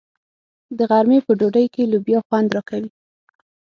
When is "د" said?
0.77-0.79